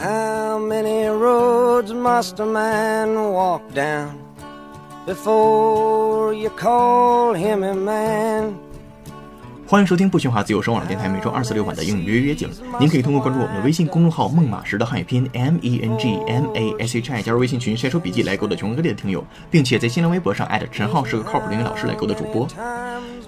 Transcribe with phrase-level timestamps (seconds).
[0.00, 4.10] How many roads must a man walk down
[5.04, 8.54] before you call him a man?
[9.66, 12.48] 欢迎收听不喧哗自由声网络电台每周二四六晚的英语约约景。
[12.78, 22.46] 您可以通过关注我们的微信公众号“孟马时”的汉语拼音 M E N G M A S H I 加入微信群晒出笔记来勾搭全国各地的听友，并且在新浪微博上艾特陈浩是个靠谱的英语老师来勾搭主播。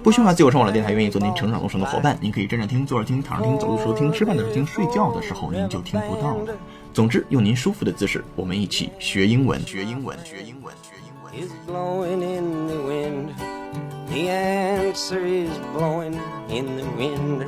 [0.03, 6.53] 不需要自由上网的电台愿意做您成长路上的伙伴，您可以站着听、坐着听、躺着听、走路时候听、吃饭的时候听、睡觉的时候您就听不到了。
[6.91, 11.47] 总之，用您舒服的姿势，我们一起学英文，学英文，学英文，学英文。
[11.47, 13.29] Is blowing in the wind.
[14.09, 16.17] The answer is blowing
[16.49, 17.47] in the wind.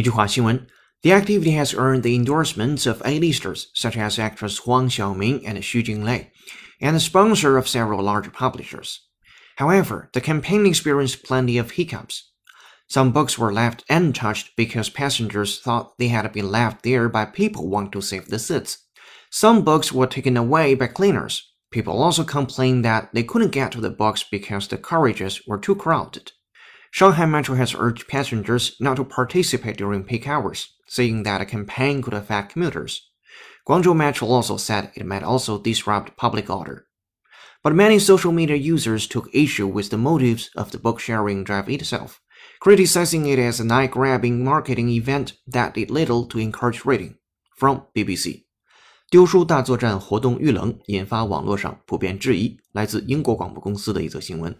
[0.00, 0.66] 一句话新闻:
[1.02, 5.84] The activity has earned the endorsements of A-listers such as actress Huang Xiaoming and Xu
[5.84, 6.28] Jinglei,
[6.80, 9.00] and the sponsor of several large publishers.
[9.56, 12.30] However, the campaign experienced plenty of hiccups.
[12.88, 17.68] Some books were left untouched because passengers thought they had been left there by people
[17.68, 18.78] wanting to save the seats.
[19.28, 21.46] Some books were taken away by cleaners.
[21.70, 25.74] People also complained that they couldn't get to the books because the carriages were too
[25.74, 26.32] crowded.
[26.91, 32.01] Shanghai Metro has urged passengers not to participate during peak hours, saying that a campaign
[32.01, 33.01] could affect commuters.
[33.67, 36.85] Guangzhou Metro also said it might also disrupt public order.
[37.63, 41.67] But many social media users took issue with the motives of the book sharing drive
[41.67, 42.21] itself,
[42.59, 47.15] criticizing it as an eye grabbing marketing event that did little to encourage reading.
[47.57, 48.45] From BBC.
[49.09, 52.57] 丢书大作战活动遇冷，引发网络上普遍质疑。
[52.71, 54.55] 来自英国广播公司的一则新闻。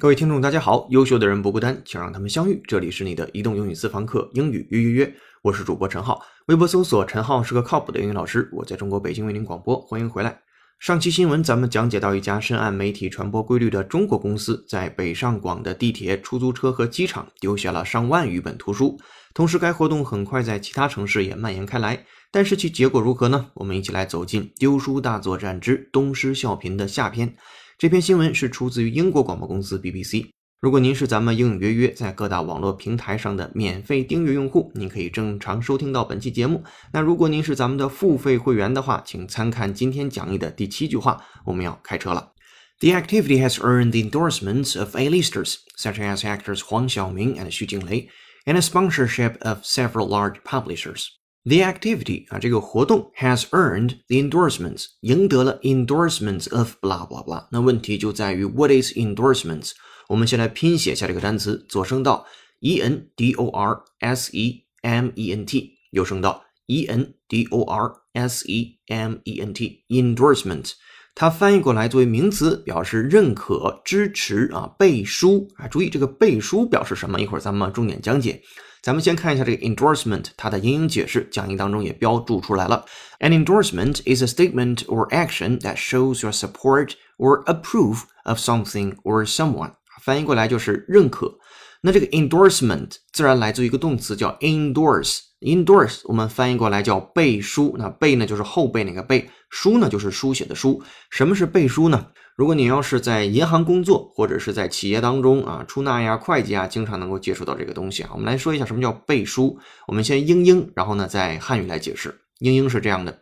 [0.00, 0.86] 各位听众，大家好！
[0.88, 2.58] 优秀的人不孤单，请让他们相遇。
[2.66, 6.22] 这里是你的移动英语私房课英语约约约，我是主播陈浩。
[6.46, 10.40] 微博搜索“陈浩是个靠谱的英语老师”，我在中国北京为您广播，欢迎回来。
[10.78, 18.98] 上期新闻咱们讲解到一家深谙媒体传播规律的中国公司，在北上广的地铁、出租车和机场丢下了上万余本图书，
[19.34, 22.06] 同时该活动很快在其他城市也蔓延开来。
[22.32, 23.48] 但是其结果如何呢？
[23.52, 27.34] 我们一起来走进《丢书大作战之东施效颦》的下篇。
[27.80, 30.28] 这篇新闻是出自于英国广播公司 BBC。
[30.60, 36.62] 如果您是咱们英语约约在各大网络平台上的免费订阅用户，您可以正常收听到本期节目。
[36.92, 41.24] 那如果您是咱们的付费会员的话，请参看今天讲义的第七句话。
[41.46, 42.32] 我们要开车了。
[42.80, 48.08] The activity has earned the endorsements of A-listers such as actors Huang Xiaoming and Xu Jinglei,
[48.44, 51.06] and a sponsorship of several large publishers.
[51.42, 57.46] The activity 啊，这个活动 has earned the endorsements，赢得了 endorsements of blah blah blah。
[57.50, 59.70] 那问题就在于 what is endorsements？
[60.08, 62.26] 我们先来拼写下这个单词，左声道
[62.60, 67.62] e n d o r s e m e n t，右声道 e n d o
[67.62, 70.72] r s e m e n t，endorsement。
[71.14, 75.66] 它翻译过来作为名词，表示认可、支持啊、背书啊。
[75.66, 77.18] 注意这个背书表示什么？
[77.20, 78.42] 一会儿咱们重点讲解。
[78.82, 82.86] 咱们先看一下这个 endorsement，它的英英解释，讲义当中也标注出来了。
[83.18, 89.26] An endorsement is a statement or action that shows your support or approve of something or
[89.26, 89.72] someone。
[90.02, 91.38] 翻译过来就是认可。
[91.82, 95.20] 那这个 endorsement 自然来自于一个动词叫 endorse。
[95.40, 100.82] endorse 我们翻译过来叫背书，那背呢就是后背那个背，书呢就是书写的书。
[101.10, 102.06] 什么是背书呢？
[102.40, 108.08] 如果你要是在银行工作，或者是在企业当中啊，出纳呀、会计啊，经常能够接触到这个东西啊。
[108.14, 109.58] 我们来说一下什么叫背书。
[109.86, 112.18] 我们先英英，然后呢再汉语来解释。
[112.38, 113.18] 英英是这样的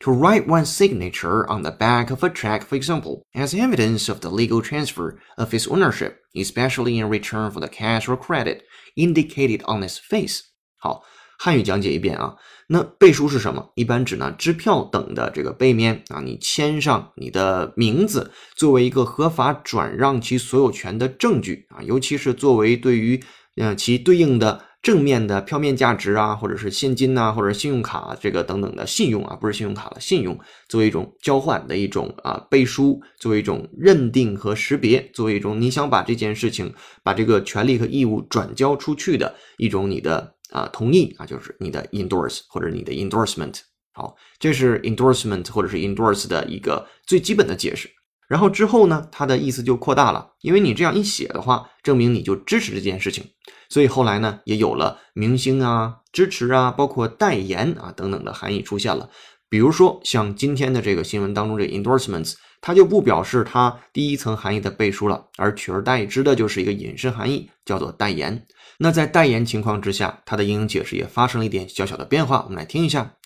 [0.00, 4.20] ：To write one's signature on the back of a check, for example, as evidence of
[4.20, 8.60] the legal transfer of his ownership, especially in return for the cash or credit
[8.96, 10.40] indicated on his face。
[10.78, 11.02] 好。
[11.38, 12.36] 汉语讲解一遍啊，
[12.68, 13.72] 那背书是什么？
[13.74, 23.22] 一般指呢支票等的这个背面啊，你签上你的名字，作为一个合法转让其所有权的证据啊，尤其是作为对于
[23.56, 30.38] 呃其对应的正面的票面价值啊，或者是现金呐、或者信用卡这个等等的信用啊，不是信用卡了，信用
[30.68, 36.72] 作为一种交换的一种啊背书，作为一种认定和识别，作为一种你想把这件事情
[37.02, 40.33] 把这个权利和义务转交出去的一种你的。
[40.50, 43.60] 啊，同意啊，就是你的 endorse 或者你的 endorsement。
[43.92, 47.88] 好，这是 endorsement 或者是 endorse 的一个最基本的解释。
[48.26, 53.24] 然后之后呢，它的意思就扩大了，因为你这样一写的话，证明你就支持这件事情。
[53.68, 59.10] 所以后来呢，也有了明星啊、支持啊、包括代言啊等等的含义出现了。
[59.50, 62.34] 比如说像今天的这个新闻当中这 endorsements，
[62.66, 68.46] 它就不表示它第一层含义的背书了，而取而代之的就是一个引申含义，叫做代言。
[68.78, 73.16] 那在代言情况之下，它的英英解释也发生了一点小小的变化，我们来听一下。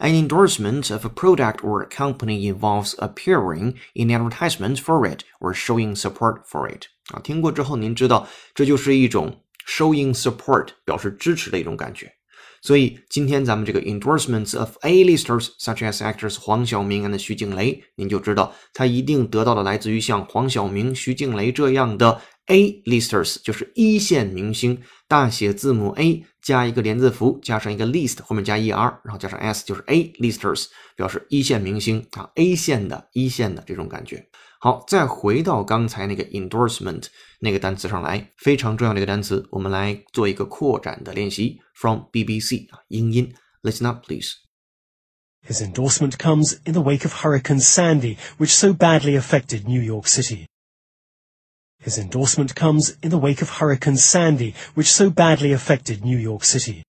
[0.00, 5.54] An endorsement of a product or a company involves appearing in advertisements for it or
[5.54, 6.86] showing support for it。
[7.14, 12.12] 啊，听过之后您知道，这就是一种 showing support 表示支持的一种感觉。
[12.62, 29.38] 所以今天咱们这个 endorsements of A-listers such as actors 黄晓明 and 徐静蕾，您就知道他一定得到了来自于像黄晓明、徐静蕾这样的 A-listers，就是一线明星，大写字母 A 加一个连字符，加上一个 list 后面加 er，然后加上
[29.38, 30.66] s 就是 A-listers，
[30.96, 34.26] 表示一线明星啊，A 线的一线的这种感觉。
[34.60, 37.04] 好，再回到刚才那个 endorsement
[37.40, 41.60] 那个单词上来，非常重要的一个单词，我们来做一个扩展的练习。
[41.74, 44.32] From BBC 啊，英音，Listen up, please.
[45.46, 50.08] His endorsement comes in the wake of Hurricane Sandy, which so badly affected New York
[50.08, 50.46] City.
[51.79, 56.45] His endorsement comes in the wake of Hurricane Sandy, which so badly affected New York
[56.45, 56.83] City.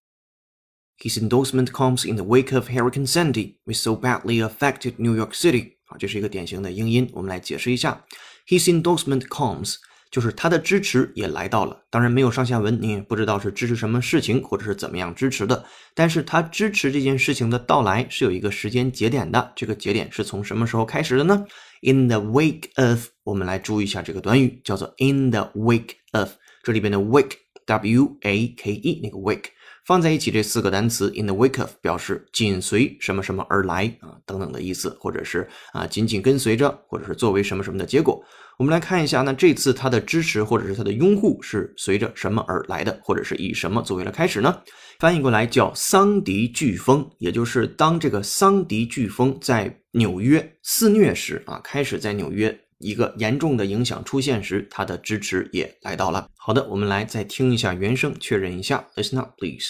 [0.97, 5.35] His endorsement comes in the wake of Hurricane Sandy, which so badly affected New York
[5.35, 5.73] City.
[5.89, 8.05] 啊，这是一个典型的英音，我们来解释一下。
[8.47, 9.77] His endorsement comes，
[10.12, 11.78] 就是他的支持也来到了。
[11.90, 15.64] 当然没有上下文，你也不知道是支持什么事情，或者是怎么样支持的。
[15.94, 19.52] 但是他支持这件事情的到来是有一个时间节点的。
[19.56, 21.46] 这个节点是从什么时候开始的呢
[21.82, 26.30] ？In the wake of，我们来注意一下这个短语，叫做 in the wake of。
[26.64, 29.46] 这里边的 wake，w a k e，那个 wake。
[29.86, 38.24] 放在一起这四个单词 in the wake of 表示紧随什么什么而来啊等等的意思，或者是啊紧紧跟随着，或者是作为什么什么的结果。
[38.60, 44.62] 我们来看一下，那这次它的支持或者是它的拥护是随着什么而来的，或者是以什么作为了开始呢？
[45.00, 56.28] 翻译过来叫桑迪飓风，也就是当这个桑迪飓风在纽约肆虐时啊，开始在纽约一个严重的影响出现时，它的支持也来到了。
[56.36, 58.86] 好的，我们来再听一下原声，确认一下。
[58.98, 59.70] Listen up, please.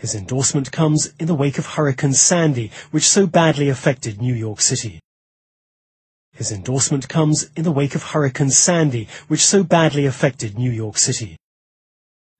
[0.00, 4.60] His endorsement comes in the wake of Hurricane Sandy, which so badly affected New York
[4.60, 5.00] City.
[6.38, 10.98] His endorsement comes in the wake of Hurricane Sandy, which so badly affected New York
[10.98, 11.36] City.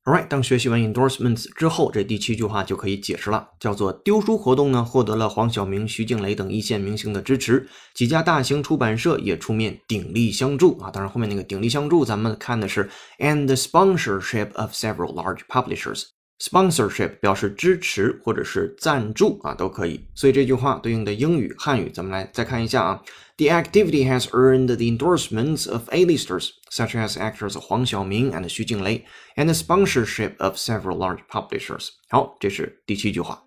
[0.05, 10.91] All right，当学习完 endorsements 之后，这第七句话就可以解释了，叫做丢书活动呢获得了黄晓明、徐静蕾等一线明星的支持，几家大型出版社也出面鼎力相助啊。
[10.93, 12.89] 当然后面那个鼎力相助，咱们看的是
[13.19, 16.05] and sponsorship of several large publishers。
[16.39, 19.99] Sponsorship 表示支持或者是赞助啊，都可以。
[20.15, 23.03] 所以这句话对应的英语、汉语，咱们来再看一下啊。
[23.38, 29.06] The activity has earned the endorsements of A-listers such as actors 黄晓明 and 徐静蕾，
[29.36, 31.90] and the sponsorship of several large publishers。
[32.10, 33.44] 好，这是第七句话。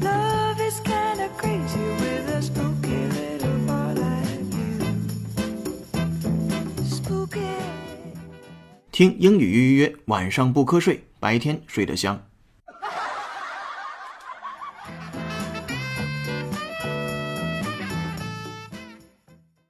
[0.00, 4.78] Love is kinda crazy with a spooky little boy like you.
[6.84, 7.56] Spooky.
[8.92, 12.24] 听英语约约约，晚上不瞌睡，白天睡得香。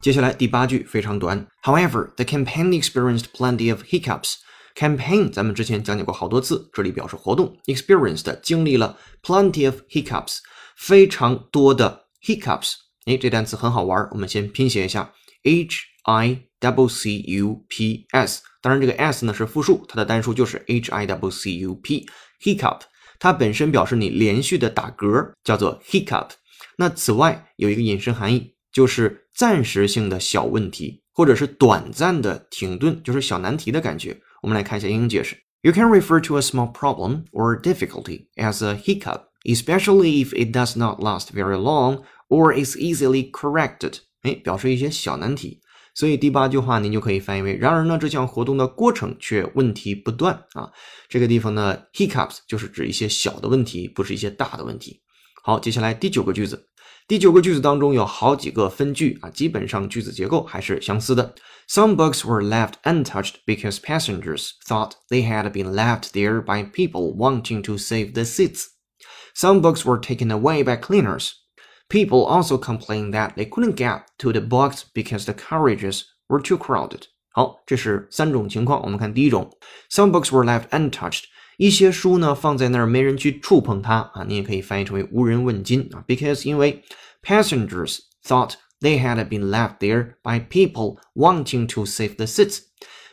[0.06, 1.48] 接下来第八句非常短。
[1.64, 4.36] However, the campaign experienced plenty of hiccups.
[4.76, 7.58] Campaign 咱们之前讲解过好多次，这里表示活动。
[7.66, 10.42] Experienced 经历了 plenty of hiccups，
[10.78, 12.74] 非常多的 hiccups。
[13.06, 18.44] 哎，这单词很好玩，我们先拼写一下 h i w c u p s。
[18.62, 22.06] 当然，这个 s 呢是复数，它的单数就是 h i w c u p。
[22.44, 22.82] hiccup
[23.18, 26.30] 它本身表示你连续的打嗝，叫做 hiccup。
[26.78, 28.52] 那此外有一个引申含义。
[28.72, 34.18] 就是暂时性的小问题，或者是短暂的停顿，就是小难题的感觉。
[34.42, 40.80] 我们来看一下英语解释：You can refer to a small problem or difficulty as a hiccup, especially if it does
[40.80, 43.96] not last very long or is easily corrected。
[44.22, 45.60] 哎，表示一些小难题。
[45.94, 50.72] 所以第八句话您就可以翻译为：然而呢，这项活动的过程却问题不断啊。
[51.10, 55.02] 这个地方呢，hiccups 就是指一些小的问题，不是一些大的问题。
[55.44, 56.68] 好，接下来第九个句子。
[57.09, 61.35] 第九个句子当中有好几个分句啊，基本上句子结构还是相似的。
[61.69, 67.63] Some books were left untouched because passengers thought they had been left there by people wanting
[67.63, 68.67] to save the seats.
[69.35, 71.33] Some books were taken away by cleaners.
[71.89, 76.57] People also complained that they couldn't get to the books because the carriages were too
[76.57, 77.03] crowded.
[77.33, 78.83] 好，这是三种情况。
[78.83, 79.51] 我们看第一种，
[79.91, 81.25] Some books were left untouched.
[81.58, 86.04] 一些书呢放在那儿没人去触碰它啊，你也可以翻译成为无人问津啊。
[86.08, 86.84] Because 因为
[87.24, 92.60] passengers thought they had been left there by people wanting to save the seats。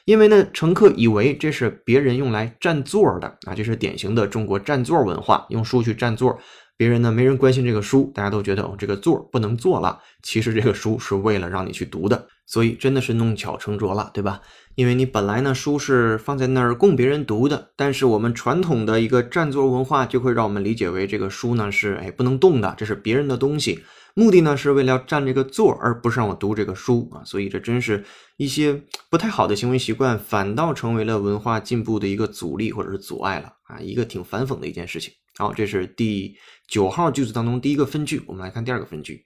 [0.05, 6.39] 因为呢，乘客以为这是别人用来占座的啊，这是典型的中国占座文化，用书去占座。
[6.77, 10.01] 别人呢没人关心这个书，大家都觉得哦这个座不能坐了。
[10.25, 14.41] 其实这个书是为了让你去读的，所以真的是弄巧成拙了，对吧？
[14.75, 23.83] 因为你本来呢书是放在那儿供别人读的，但是我们传统的一个占座文化就会让我们理解为这个书呢是哎不能动的，这是别人的东西。
[24.15, 28.05] 目的呢是为了要占这个座，而不是让我读这个书啊，所以这真是
[28.37, 35.13] 一些不太好的行为习惯，反倒成为了文化进步的一个阻力或者是阻碍了啊，一个挺反讽的一件事情。
[35.39, 36.35] 好，这是第
[36.69, 39.25] 九号句子当中第一个分句，我们来看第二个分句。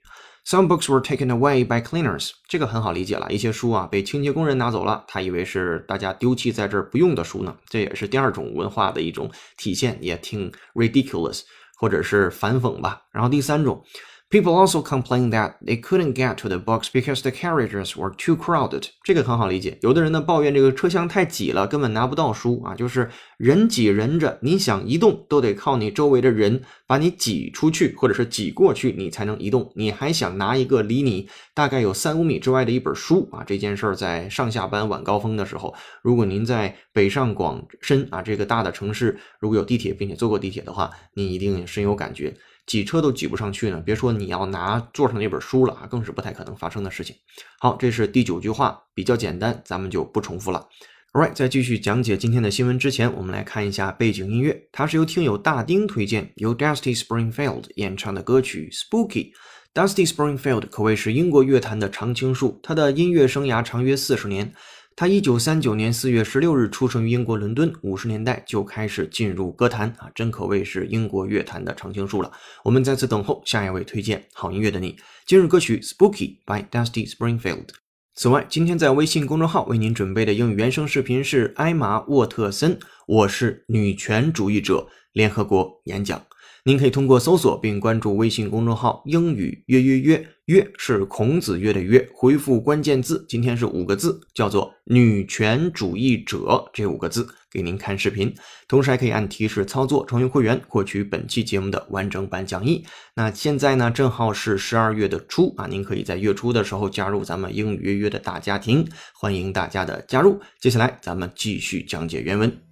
[0.49, 11.41] Some books were taken away by cleaners，这个很好理解了，一些书啊被清洁工人拿走了，他以为是大家丢弃在这儿不用的书呢，这也是第二种文化的一种体现，也挺 ridiculous
[11.75, 13.01] 或者是反讽吧。
[13.11, 13.83] 然后第三种。
[14.29, 18.83] People also complain that they couldn't get to the books because the carriages were too crowded。
[19.01, 29.71] 这个很好理解，有的人呢抱怨这个车厢太挤了，根本拿不到书啊，就是人挤人着，你想移动都得靠你周围的人把你挤出去，或者是挤过去，你才能移动。
[29.75, 33.45] 你还想拿一个离你大概有三五米之外的一本书啊？
[33.47, 42.35] 这件事儿在上下班晚高峰的时候，如果您在北上广深啊这个大的城市，如果有地铁并且坐过地铁的话，你一定深有感觉。
[42.67, 47.15] 挤车都挤不上去呢，别说你要拿座上那本书了啊，更是不太可能发生的事情。
[47.59, 50.67] 好，这是第九句话，比较简单，咱们就不重复了。
[51.13, 59.31] All right，在继续讲解今天的新闻之前，我们来看一下背景音乐，它是由听友大丁推荐，由 Dusty Springfield 演唱的歌曲 Spooky。
[59.73, 64.53] Dusty Springfield 可谓是英国乐坛的常青树，他的音乐生涯长约四十年。
[64.99, 72.31] 他一九三九年四月十六日出生于英国伦敦，五十年代就开始进入歌坛啊，真可谓是英国乐坛的常青树了。
[72.63, 74.97] 我们在此等候下一位推荐好音乐的你。
[75.27, 77.67] 今日歌曲《Spooky》by Dusty Springfield。
[78.15, 86.19] 此外，今天在微信公众号为您准备的英语原声视频是艾玛沃特森，我是女权主义者联合国演讲。
[86.67, 98.35] 您可以通过搜索并关注微信公众号“英语约约约”，约是孔子约的约，回复关键字，今天是五个字，叫做“女权主义者”这五个字，给您看视频，
[98.67, 102.83] 同时还可以按提示操作成为会员，获取本期节目的完整版讲义。
[103.15, 110.37] 那现在呢，正好是十二月的初啊，您可以在月初的时候加入咱们英语约约的大家庭，欢迎大家的加入。
[110.59, 112.66] 接下来咱们继续讲解原文。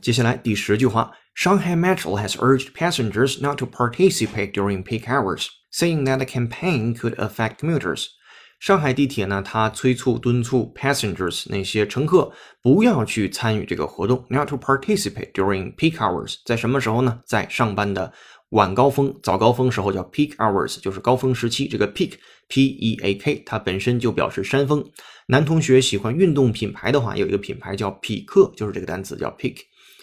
[0.00, 6.94] 接下来第十句话，Shanghai Metro has urged passengers not to participate during peak hours, saying that the campaign
[6.94, 8.06] could affect commuters.
[8.60, 16.36] 上海地铁呢，它催促敦促 passengers 那些乘客不要去参与这个活动，not to participate during peak hours。
[16.44, 17.20] 在什么时候呢？
[17.26, 18.12] 在上班的
[18.50, 21.68] 晚高峰、早高峰时候叫 peak hours，就是高峰时期。
[21.68, 22.14] 这个 peak
[22.48, 24.84] p e a k 它本身就表示山峰。
[25.26, 29.56] 男同学喜欢运动品牌的话，有一个品牌叫匹克，就是这个单词叫 peak。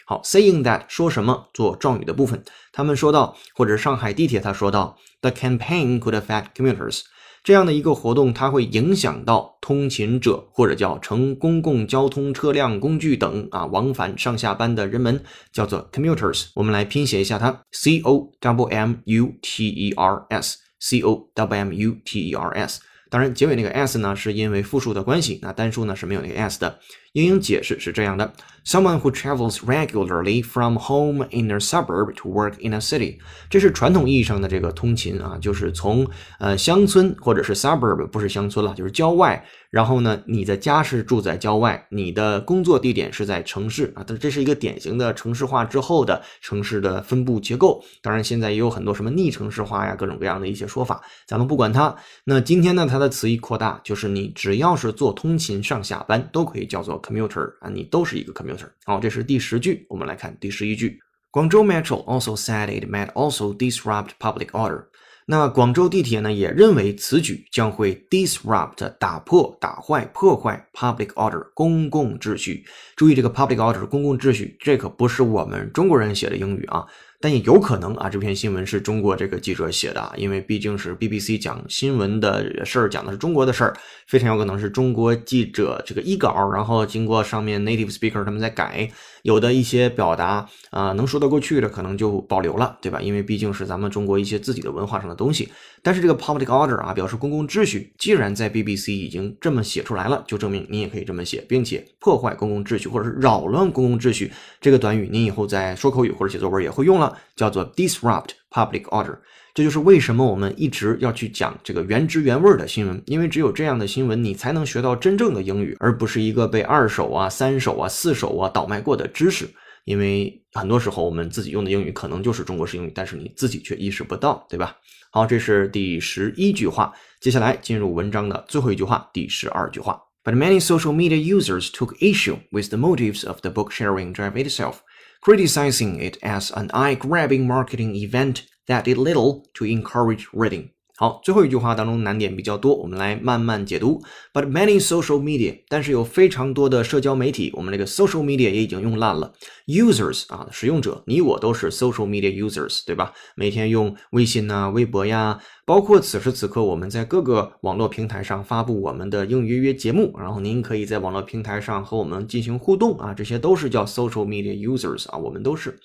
[0.06, 7.02] 好，saying that 说什么做状语的部分，他们说到，或者上海地铁他说到，the campaign could affect commuters。
[7.44, 15.22] 这样的一个活动，它会影响到通勤者或者叫乘公共交通车辆工具等啊往返上下班的人们，
[15.52, 16.48] 叫做 commuters。
[16.56, 22.50] 我们来拼写一下它，c o w m u t e r s，c o w m u t e r
[22.56, 22.80] s。
[23.12, 26.80] 当然，结尾那个 s 呢，是因为复数的关系，那单数呢是没有那个 s 的。
[27.16, 28.34] 英英解释是这样的
[28.66, 33.20] ：Someone who travels regularly from home in a suburb to work in a city，
[33.50, 36.06] 这是传统意义上的这个通勤啊，就是从
[36.40, 39.46] 呃乡村或者是 suburb，不是乡村了，就是郊外。
[39.70, 44.04] 然后呢，你的家是住在郊外，你的工作地点是在城市啊。
[44.08, 47.84] 但这是一个典型的城市化之后的城市的分布结构。
[48.02, 51.94] 当然，现在也有很多什么逆城市化呀，各种各样的一些说法，咱们不管它。
[52.24, 58.68] 那今天呢，它的词义扩大，就是你只要是做通勤上下班，都可以叫做 commuter 啊，你都是一个 commuter。
[58.84, 61.00] 好，这是第十句，我们来看第十一句。
[61.30, 64.86] 广州 Metro also said it might also disrupt public order。
[65.28, 72.64] 那广州地铁呢，也认为此举将会 disrupt 打破、打坏、破坏 public order 公共秩序。
[72.96, 76.86] 注意这个 public order 公共秩序，这可不是我们中国人写的英语啊。
[77.22, 83.76] 但也有可能啊，这篇新闻是中国这个记者写的，因为毕竟是 BBC 讲新闻的事儿，讲的是中国的事儿，
[84.08, 88.90] 非常有可能是中国记者这个一稿，然后经过上面 native speaker 他们在改，
[89.26, 93.02] 有的一些表达啊能说得过去的，可能就保留了，对吧？
[93.02, 95.50] 因为毕竟是咱们中国一些自己的文化上的东西。
[95.82, 109.18] 但是这个 public order 啊，表示公共秩序，既然在 BBC 已经这么写出来了，就证明你也可以这么写，并且破坏公共秩序或者是扰乱公共秩序这个短语，你以后在说口语或者写作文也会用了，叫做 disrupt public order。
[109.56, 119.50] 这就是为什么我们一直要去讲这个原汁原味的新闻，因为只有这样的新闻，你才能学到真正的英语，而不是一个被二手啊、三手啊、四手啊倒卖过的知识。
[119.86, 124.76] 因为很多时候我们自己用的英语可能就是中国式英语，但是你自己却意识不到，对吧？
[125.10, 126.94] 好，这是第十一句话。
[127.22, 130.02] 接下来进入文章的最后一句话，第十二句话。
[130.26, 134.80] But many social media users took issue with the motives of the book sharing drive itself,
[135.22, 140.70] criticizing it as an eye-grabbing marketing event that did little to encourage reading.
[140.98, 144.02] 好，最后一句话当中难点比较多，我们来慢慢解读。
[144.32, 149.34] But many social media，但是有非常多的社交媒体，我们这个 social media 也已经用烂了。
[149.68, 153.12] Users 啊，使用者，你我都是 social media users，对吧？
[153.36, 165.78] 每天用微信呐、微博呀，包括此时此刻我们在各个网络平台上发布我们的英语约约节目，然后您可以在网络平台上和我们进行互动啊，这些都是叫 social media users 啊，我们都是。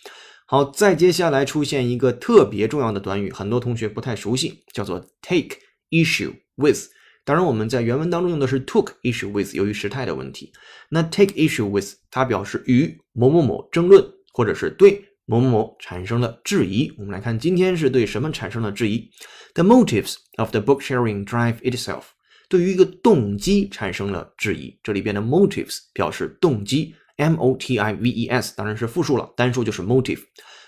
[0.51, 5.57] 好，再接下来出现一个特别重要的短语，很多同学不太熟悉，叫做 take
[5.91, 6.89] issue with。
[7.25, 10.53] 当然，我们在原文当中用的是 took issue with，由于时态的问题。
[10.89, 16.93] 那 take issue with 它表示与某某某争论，或者是对某某某产生了质疑。
[16.99, 19.09] 我们来看今天是对什么产生了质疑
[19.55, 22.03] ？The motives of the book sharing drive itself，
[22.49, 24.77] 对于一个动机产生了质疑。
[24.83, 26.97] 这里边的 motives 表示动机。
[27.21, 30.21] M O T I V E S 当然是复数了，单数就是 motive。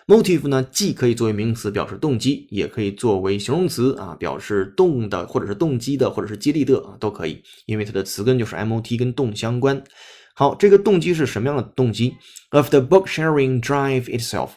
[0.06, 9.82] motive 呢，既可以作为名词表示动机，也可以作为形容词啊，表示动的或者是动机的或者是激励的啊，都可以，因为它的词根就是 M O T 跟动相关。
[10.34, 12.14] 好，这个动机是什么样的动机
[12.50, 14.50] ？Of the book sharing drive itself，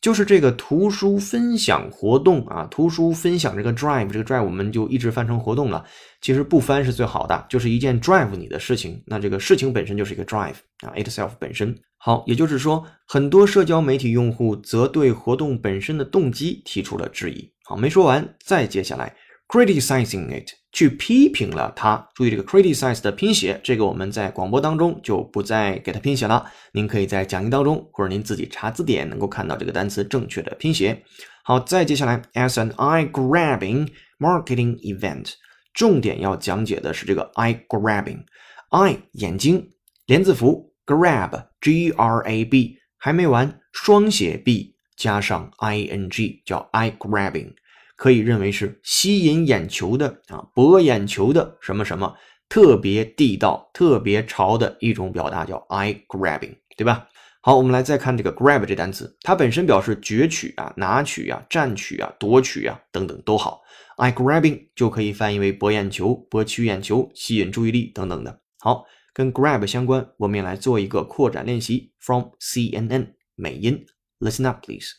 [0.00, 5.84] 就是这个图书分享活动啊，图书分享这个 drive，这个 drive 我们就一直翻成活动了。
[6.26, 11.72] 其实不翻是最好的，就是一件 drive 你的事情，那这个事情本身就是一个 drive 啊，itself 本身。
[11.98, 17.48] 好，也就是说，很多社交媒体用户则对活动本身的动机提出了质疑。
[17.64, 19.14] 好，没说完，再接下来
[19.46, 22.04] criticizing it 去批评了它。
[22.16, 26.44] 注意这个 criticize 的拼写，这个我们在广播当中就不再给它拼写了。
[26.72, 31.00] 您可以在讲义当中或者您自己查字典能够看到这个单词正确的拼写。
[31.44, 33.86] 好，再接下来 as an eye-grabbing
[34.18, 35.34] marketing event。
[35.76, 39.72] 重点要讲解的是这个 eye grabbing，eye 眼睛，
[40.06, 47.52] 连字符 grab g r a b 还没完，双写 b 加上 i n g 叫 eye grabbing，
[47.94, 52.16] 可以认为是吸引眼球的啊，博眼球的什么什么，
[52.48, 57.06] 特别地道、特别潮的一种表达叫 eye grabbing，对吧？
[57.46, 63.62] 好，我们来再看这个 grab 这单词，它本身表示攫取啊、拿取啊、占取啊、夺取啊等等都好。
[63.98, 68.40] I grabbing 就可以翻译为博眼球、博取眼球、吸引注意力等等的。
[68.58, 71.92] 好，跟 grab 相关，我们也来做一个扩展练习。
[72.00, 73.86] From CNN 美音
[74.18, 74.94] ，Listen up, please.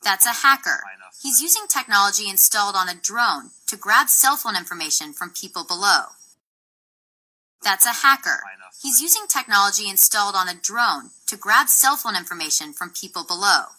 [0.00, 0.80] That's a hacker.
[1.22, 6.06] He's using technology installed on a drone to grab cell phone information from people below.
[7.63, 8.41] That's a hacker.
[8.83, 13.71] He's using technology installed on a drone to grab cell phone information from people below.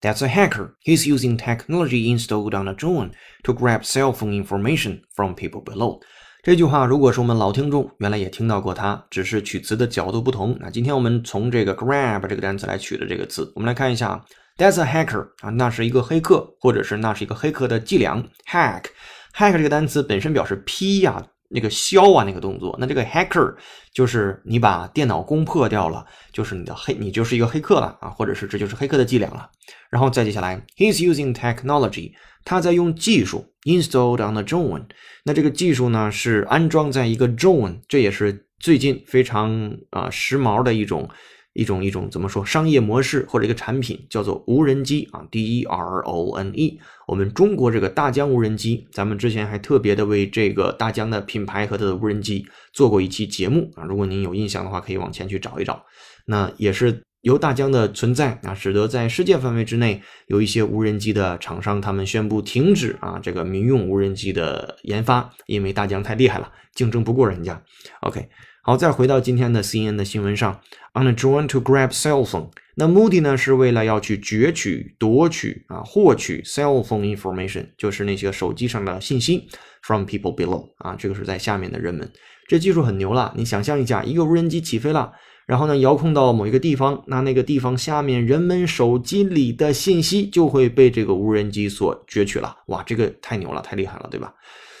[0.00, 0.76] That's a hacker.
[0.80, 6.00] He's using technology installed on a drone to grab cell phone information from people below.
[6.42, 10.56] 这句话如果是我们老听众，原来也听到过它，只是取词的角度不同。
[10.60, 14.24] 那今天我们从这个 grab 这个单词来取的这个词，我们来看一下啊，
[14.58, 18.22] That's a hacker 啊，那是一个黑客，或者是那是一个黑客的伎俩。
[18.46, 22.75] Hack，hack 这个单词本身表示劈呀、 那个削啊那个动作。
[22.79, 23.55] 那这个 hacker
[23.93, 29.49] 就是你把电脑攻破掉了，就是你的黑，你就是一个黑客了啊，或者是这就是黑客的伎俩了。
[29.89, 32.11] 然后再接下来，He's using technology，
[32.45, 34.85] 他在用技术 installed on a drone。
[35.23, 41.09] 那这个技术呢是安装在一个 drone，这也是最近非常啊时髦的一种
[41.53, 46.79] 一种一种怎么说商业模式或者一个产品，叫做无人机啊，D E R O N E。
[47.07, 55.85] 我们中国这个大疆无人机，咱们之前还特别的为这个大疆的品牌和它的无人机做过一期节目啊，如果您有印象的话，可以往前去找一找。
[56.25, 57.03] 那也是。
[57.21, 67.61] 由大疆的存在啊，使得在世界范围之内有一些无人机的厂商，他们宣布停止啊这个民用无人机的研发，因为大疆太厉害了，竞争不过人家。
[68.03, 68.25] OK，
[68.61, 70.59] 好，再回到今天的 CNN 的新闻上
[70.93, 79.47] ，on a drone to grab cell phone，那目的呢是为了要去攫取、夺取啊获取 cell phone information，就是那些手机上的信息
[79.81, 82.11] from people below 啊，这个是在下面的人们，
[82.47, 83.33] 这技术很牛了。
[83.37, 85.13] 你想象一下，一个无人机起飞了。
[85.47, 92.55] 然后呢遥控到某一个地方，那那个地方下面人们手机里的信息就会被这个无人机所攫取了。
[92.67, 94.31] 哇，这个太牛了，太厉害了，对吧？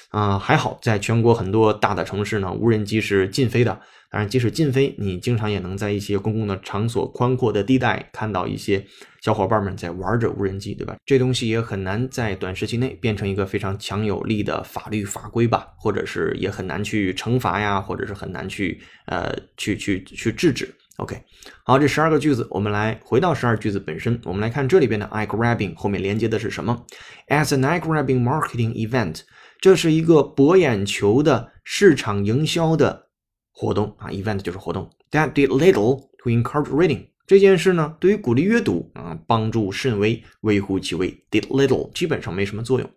[0.09, 3.79] 啊、还好，在全国很多大的城市呢，无人机是禁飞的。
[4.11, 8.83] 当然，即使禁飞，你经常也能在一些公共的场所、宽阔的地带看到一些
[9.21, 10.95] 小伙伴们在玩着无人机，对吧？
[11.05, 20.73] 这东西也很难在短时期内变成一个非常强有力的法律法规吧，或者是也很难去惩罚呀，或者是很难去呃去去去制止。
[20.97, 21.15] OK，
[21.63, 26.83] 好，这十二个句子，我们来回到十二句子本身，我们来看这里边的 eye grabbing 后面连接的是什么
[27.27, 29.21] ？As an eye grabbing marketing event，
[29.59, 33.07] 这是一个博眼球的市场营销的
[33.51, 34.89] 活动啊，event 就是活动。
[35.11, 37.07] That did little to encourage reading。
[37.27, 41.09] 这件事呢，对于鼓励阅读啊，帮助甚微，微乎其微。
[41.29, 42.89] Did little 基本上没什么作用。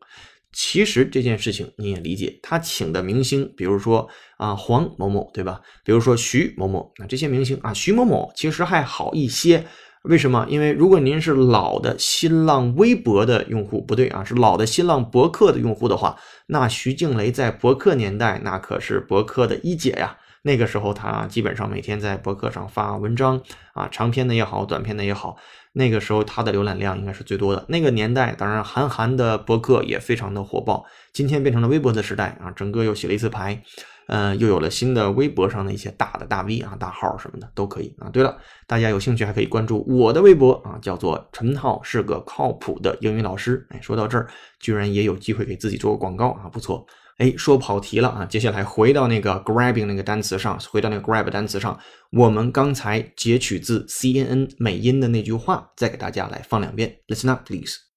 [0.52, 5.60] 其实这件事情你也理解，他请的明星，比如说啊黄某某，对吧？
[5.84, 9.66] 比如说徐某某，那这些明星啊，徐某某其实还好一些。
[10.02, 10.44] 为什么？
[10.48, 20.18] 因为如果您是老的新浪微博的用户，不对啊，是老的新浪博客的用户的话，那徐静蕾在博客年代那可是博客的一姐呀。
[20.44, 23.40] 那个时候，她基本上每天在博客上发文章
[23.74, 25.36] 啊，长篇的也好，短篇的也好。
[25.74, 27.64] 那个时候她的浏览量应该是最多的。
[27.68, 30.84] 那个年代，当然韩寒的博客也非常的火爆。
[31.12, 33.62] 今天变成了微博的时代啊，整个又洗了一次牌，
[34.06, 38.08] 呃，又有了新的微博上的一些大的大 V 啊、大号什么的都可以啊。
[38.10, 38.36] 对了，
[38.66, 43.66] 大家有兴趣还可以关注我的微博啊，叫做陈浩，是个靠谱的英语老师。
[43.70, 44.28] 哎，说到这儿，
[44.60, 46.86] 居然也有机会给自己做个广告啊，不错。
[47.18, 48.24] 哎，说跑题了啊！
[48.24, 51.78] 接下来回到那个 grabbing 那个单词上，回到那个 grab 单词上，
[52.10, 56.96] 我们刚才截取自 CNN 美音的那句话，再给大家来放两遍。
[57.06, 57.91] Listen up, please.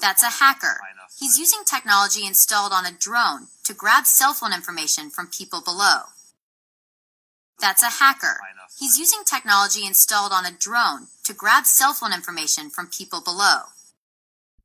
[0.00, 0.80] That's a hacker.
[1.18, 6.04] He's using technology installed on a drone to grab cell phone information from people below.
[7.60, 8.40] That's a hacker.
[8.78, 13.64] He's using technology installed on a drone to grab cell phone information from people below.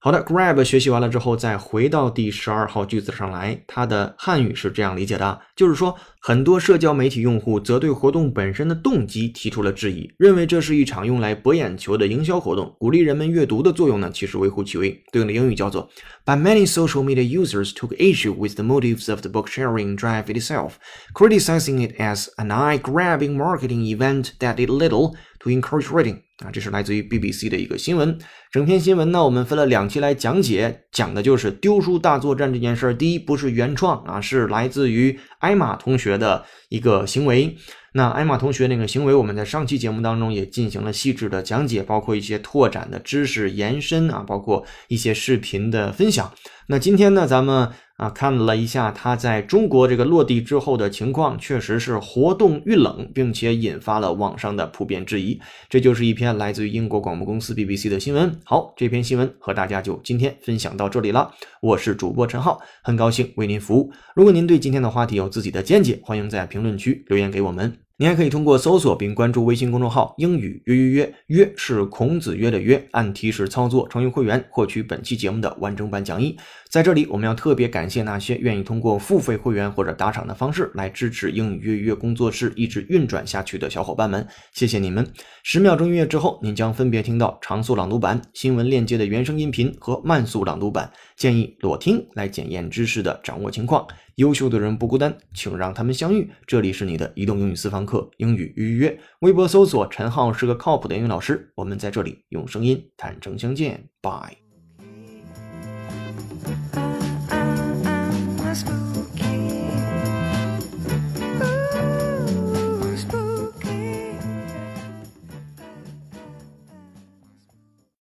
[0.06, 14.92] 好的，grab 学习完了之后，再回到第十二号句子上来，它的汉语是这样理解的，就是说，很多社交媒体用户则对活动本身的动机提出了质疑，认为这是一场用来博眼球的营销活动，鼓励人们阅读的作用呢，其实微乎其微。
[15.12, 15.90] 对应的英语叫做
[16.24, 20.74] ，But many social media users took issue with the motives of the book sharing drive itself,
[21.16, 26.22] criticizing it as an eye-grabbing marketing event that did little to encourage reading.
[26.44, 28.18] 啊，这是来自于 BBC 的一个新闻。
[28.52, 32.94] 整篇新闻呢，我们分了两期来讲解，讲的就是丢书大作战这件事儿。
[32.94, 37.56] 第一，不是原创啊，是来自于艾玛同学的一个行为。
[37.94, 46.34] 那艾玛同学那个行为，我们在上期节目当中也进行了细致的讲解，包括一些拓展的知识延伸啊，包括一些视频的分享。
[46.68, 55.40] 那今天呢，咱们啊看了一下他在中国这个落地之后的情况，确实是活动遇冷，并且引发了网上的普遍质疑。
[55.70, 58.40] 这就是一篇来自于英国广播公司 BBC 的新闻。
[58.44, 61.32] 好，这篇新闻和大家就今天分享到这里了。
[61.62, 63.92] 我是主播陈浩，很高兴为您服务。
[64.16, 67.85] 如果您对今天的话题有自己的见解，欢迎在评论区留言给我们。
[67.98, 76.38] 您还可以通过搜索并关注微信公众号“英语约约约”，约是孔子约的约，按提示操作成为会员，获取本期节目的完整版讲义。
[76.70, 85.08] 在这里，我们要特别感谢那些愿意通过付费会员或者打赏的方式来支持英语约约工作室一直运转下去的小伙伴们，谢谢你们！
[85.44, 93.88] 十秒钟音乐之后，您将分别听到长速朗读版、新闻链接的原声音频和慢速朗读版，建议裸听来检验知识的掌握情况。
[94.16, 96.32] 优秀的人不孤单，请让他们相遇。
[96.48, 98.98] 这里是你的移动英语私房课，英语预约。
[99.20, 103.90] 微博搜索“陈浩是个靠谱的英语老师”，我们在这里用声音坦诚相见。
[104.02, 104.45] Bye。